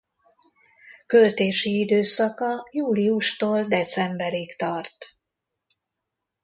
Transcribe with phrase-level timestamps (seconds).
[1.05, 5.05] Költési időszaka júliustól decemberig tart.